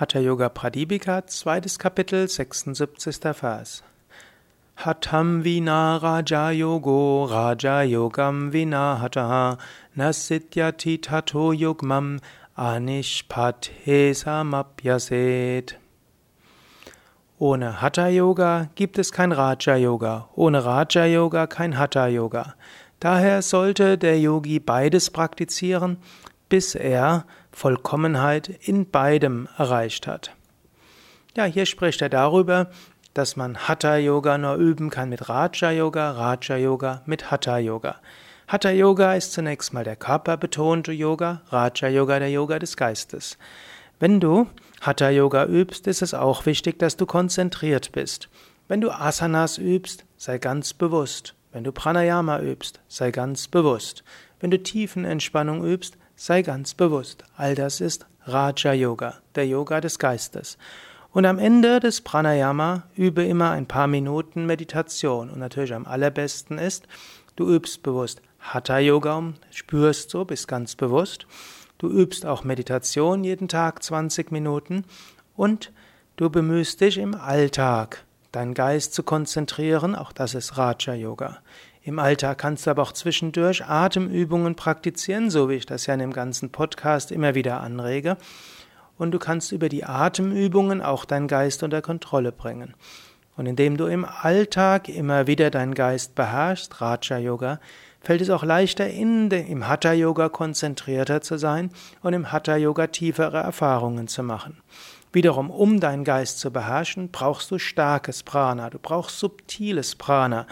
[0.00, 3.20] Hatha Yoga Pradipika, zweites Kapitel, 76.
[3.38, 3.82] Vers.
[4.78, 9.58] Hatam vina raja yogo, raja yogam vina hataha,
[9.94, 12.18] nasityati tato yugmam,
[12.56, 15.74] anishpat hesamapyaset.
[17.38, 22.54] Ohne Hatha Yoga gibt es kein Raja Yoga, ohne Raja Yoga kein Hatha Yoga.
[23.00, 25.98] Daher sollte der Yogi beides praktizieren,
[26.50, 30.32] bis er Vollkommenheit in beidem erreicht hat.
[31.34, 32.70] Ja, hier spricht er darüber,
[33.14, 37.96] dass man Hatha Yoga nur üben kann mit Raja Yoga, Raja Yoga mit Hatha Yoga.
[38.46, 43.38] Hatha Yoga ist zunächst mal der körperbetonte Yoga, Raja Yoga der Yoga des Geistes.
[44.00, 44.48] Wenn du
[44.80, 48.28] Hatha Yoga übst, ist es auch wichtig, dass du konzentriert bist.
[48.66, 51.34] Wenn du Asanas übst, sei ganz bewusst.
[51.52, 54.04] Wenn du Pranayama übst, sei ganz bewusst.
[54.38, 57.24] Wenn du Tiefenentspannung übst, sei ganz bewusst.
[57.38, 60.58] All das ist Raja Yoga, der Yoga des Geistes.
[61.12, 65.30] Und am Ende des Pranayama übe immer ein paar Minuten Meditation.
[65.30, 66.86] Und natürlich am allerbesten ist,
[67.36, 71.26] du übst bewusst Hatha Yoga, spürst so, bist ganz bewusst.
[71.78, 74.84] Du übst auch Meditation jeden Tag 20 Minuten
[75.36, 75.72] und
[76.16, 81.38] du bemühst dich im Alltag deinen Geist zu konzentrieren, auch das ist Raja Yoga.
[81.90, 85.98] Im Alltag kannst du aber auch zwischendurch Atemübungen praktizieren, so wie ich das ja in
[85.98, 88.16] dem ganzen Podcast immer wieder anrege.
[88.96, 92.74] Und du kannst über die Atemübungen auch deinen Geist unter Kontrolle bringen.
[93.36, 97.58] Und indem du im Alltag immer wieder deinen Geist beherrschst, Raja Yoga,
[98.00, 101.70] fällt es auch leichter, in de, im Hatha Yoga konzentrierter zu sein
[102.04, 104.58] und im Hatha Yoga tiefere Erfahrungen zu machen.
[105.12, 110.46] Wiederum, um deinen Geist zu beherrschen, brauchst du starkes Prana, du brauchst subtiles Prana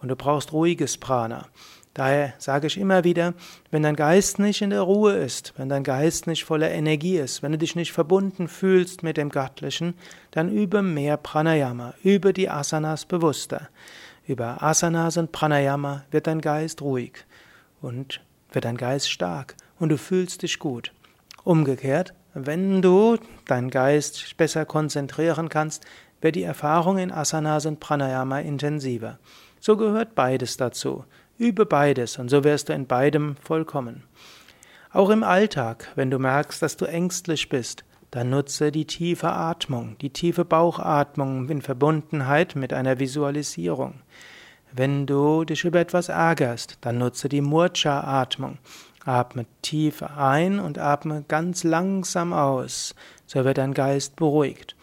[0.00, 1.46] und du brauchst ruhiges Prana.
[1.94, 3.34] Daher sage ich immer wieder,
[3.72, 7.42] wenn dein Geist nicht in der Ruhe ist, wenn dein Geist nicht voller Energie ist,
[7.42, 9.94] wenn du dich nicht verbunden fühlst mit dem Göttlichen,
[10.30, 13.68] dann übe mehr Pranayama, übe die Asanas bewusster.
[14.28, 17.24] Über Asanas und Pranayama wird dein Geist ruhig
[17.80, 18.20] und
[18.52, 20.92] wird dein Geist stark und du fühlst dich gut.
[21.42, 25.84] Umgekehrt, wenn du deinen Geist besser konzentrieren kannst,
[26.20, 29.18] wird die Erfahrung in Asanas und Pranayama intensiver.
[29.60, 31.04] So gehört beides dazu.
[31.38, 34.04] Übe beides und so wirst du in beidem vollkommen.
[34.90, 39.96] Auch im Alltag, wenn du merkst, dass du ängstlich bist, dann nutze die tiefe Atmung,
[40.00, 44.00] die tiefe Bauchatmung in Verbundenheit mit einer Visualisierung.
[44.72, 48.58] Wenn du dich über etwas ärgerst, dann nutze die Murcha-Atmung.
[49.04, 52.94] Atme tief ein und atme ganz langsam aus,
[53.26, 54.76] so wird dein Geist beruhigt.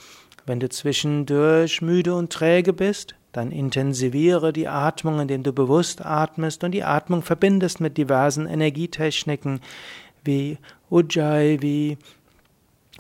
[0.46, 6.64] Wenn du zwischendurch müde und träge bist, dann intensiviere die Atmung, indem du bewusst atmest
[6.64, 9.62] und die Atmung verbindest mit diversen Energietechniken
[10.24, 10.58] wie
[10.90, 11.98] Ujjayi, wie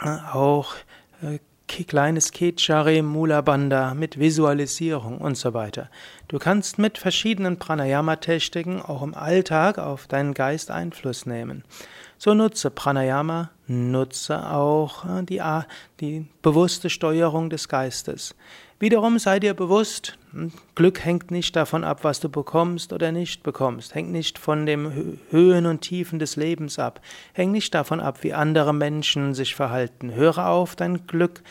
[0.01, 0.75] äh, auch
[1.21, 5.89] äh, kleines Kechari Mula Bandha mit Visualisierung und so weiter.
[6.27, 11.63] Du kannst mit verschiedenen Pranayama-Techniken auch im Alltag auf deinen Geist Einfluss nehmen.
[12.17, 15.41] So nutze Pranayama, nutze auch äh, die,
[15.99, 18.35] die bewusste Steuerung des Geistes.
[18.79, 23.41] Wiederum sei dir bewusst, hm, Glück hängt nicht davon ab, was du bekommst oder nicht
[23.41, 27.01] bekommst, hängt nicht von den Höhen und Tiefen des Lebens ab,
[27.33, 30.13] hängt nicht davon ab, wie andere Menschen sich verhalten.
[30.13, 31.41] Höre auf, dein Glück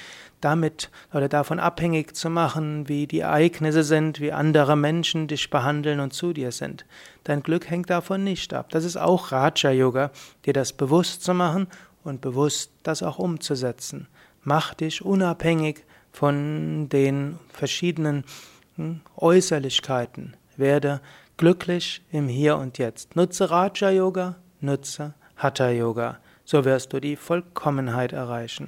[0.45, 6.01] damit oder davon abhängig zu machen, wie die Ereignisse sind, wie andere Menschen dich behandeln
[6.01, 6.85] und zu dir sind.
[7.25, 8.69] Dein Glück hängt davon nicht ab.
[8.71, 10.11] Das ist auch Raja Yoga,
[10.45, 11.67] dir das bewusst zu machen
[12.03, 14.09] und bewusst das auch umzusetzen.
[14.43, 18.25] Mach dich unabhängig von den verschiedenen
[18.77, 20.37] hm, Äußerlichkeiten.
[20.57, 21.01] Werde
[21.37, 23.17] glücklich im Hier und Jetzt.
[23.17, 26.19] Nutze Raja Yoga, nutze Hatha Yoga.
[26.45, 28.63] So wirst du die Vollkommenheit erreichen.